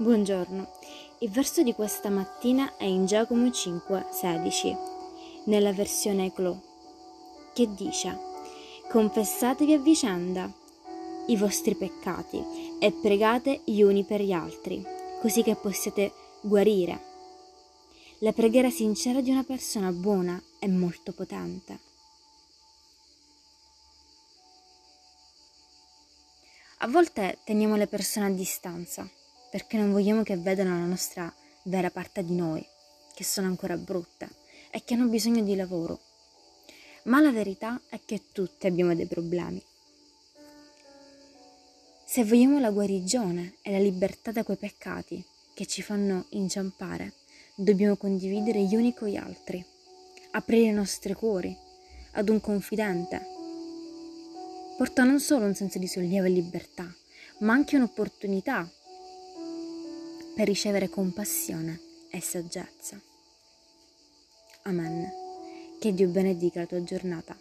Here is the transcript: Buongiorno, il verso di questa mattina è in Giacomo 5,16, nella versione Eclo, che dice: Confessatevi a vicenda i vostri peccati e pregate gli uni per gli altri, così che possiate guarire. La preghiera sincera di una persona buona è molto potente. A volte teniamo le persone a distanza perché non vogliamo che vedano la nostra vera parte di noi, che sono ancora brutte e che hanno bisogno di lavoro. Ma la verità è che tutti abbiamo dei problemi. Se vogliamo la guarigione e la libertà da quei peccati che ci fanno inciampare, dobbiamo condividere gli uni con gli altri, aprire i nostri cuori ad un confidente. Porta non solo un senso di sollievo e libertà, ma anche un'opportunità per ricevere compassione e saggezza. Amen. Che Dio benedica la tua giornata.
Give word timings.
Buongiorno, 0.00 0.74
il 1.18 1.30
verso 1.30 1.64
di 1.64 1.74
questa 1.74 2.08
mattina 2.08 2.76
è 2.76 2.84
in 2.84 3.06
Giacomo 3.06 3.48
5,16, 3.48 4.76
nella 5.46 5.72
versione 5.72 6.26
Eclo, 6.26 6.62
che 7.52 7.74
dice: 7.74 8.16
Confessatevi 8.88 9.72
a 9.72 9.80
vicenda 9.80 10.48
i 11.26 11.36
vostri 11.36 11.74
peccati 11.74 12.40
e 12.78 12.92
pregate 12.92 13.62
gli 13.64 13.80
uni 13.82 14.04
per 14.04 14.20
gli 14.20 14.30
altri, 14.30 14.86
così 15.20 15.42
che 15.42 15.56
possiate 15.56 16.12
guarire. 16.42 17.02
La 18.18 18.32
preghiera 18.32 18.70
sincera 18.70 19.20
di 19.20 19.32
una 19.32 19.42
persona 19.42 19.90
buona 19.90 20.40
è 20.60 20.68
molto 20.68 21.10
potente. 21.10 21.80
A 26.78 26.86
volte 26.86 27.38
teniamo 27.42 27.74
le 27.74 27.88
persone 27.88 28.26
a 28.26 28.30
distanza 28.30 29.10
perché 29.50 29.76
non 29.76 29.92
vogliamo 29.92 30.22
che 30.22 30.36
vedano 30.36 30.78
la 30.78 30.86
nostra 30.86 31.32
vera 31.64 31.90
parte 31.90 32.24
di 32.24 32.34
noi, 32.34 32.64
che 33.14 33.24
sono 33.24 33.46
ancora 33.46 33.76
brutte 33.76 34.28
e 34.70 34.82
che 34.84 34.94
hanno 34.94 35.08
bisogno 35.08 35.42
di 35.42 35.56
lavoro. 35.56 36.00
Ma 37.04 37.20
la 37.20 37.30
verità 37.30 37.80
è 37.88 38.00
che 38.04 38.24
tutti 38.32 38.66
abbiamo 38.66 38.94
dei 38.94 39.06
problemi. 39.06 39.62
Se 42.04 42.24
vogliamo 42.24 42.58
la 42.58 42.70
guarigione 42.70 43.56
e 43.62 43.72
la 43.72 43.78
libertà 43.78 44.32
da 44.32 44.42
quei 44.42 44.56
peccati 44.56 45.24
che 45.54 45.66
ci 45.66 45.82
fanno 45.82 46.26
inciampare, 46.30 47.14
dobbiamo 47.54 47.96
condividere 47.96 48.62
gli 48.62 48.74
uni 48.74 48.94
con 48.94 49.08
gli 49.08 49.16
altri, 49.16 49.64
aprire 50.32 50.68
i 50.68 50.72
nostri 50.72 51.12
cuori 51.14 51.56
ad 52.12 52.28
un 52.28 52.40
confidente. 52.40 53.20
Porta 54.76 55.02
non 55.02 55.20
solo 55.20 55.44
un 55.44 55.54
senso 55.54 55.78
di 55.78 55.88
sollievo 55.88 56.26
e 56.26 56.30
libertà, 56.30 56.92
ma 57.40 57.52
anche 57.52 57.76
un'opportunità 57.76 58.70
per 60.38 60.46
ricevere 60.46 60.88
compassione 60.88 61.80
e 62.12 62.20
saggezza. 62.20 62.96
Amen. 64.62 65.10
Che 65.80 65.92
Dio 65.92 66.06
benedica 66.10 66.60
la 66.60 66.66
tua 66.66 66.84
giornata. 66.84 67.36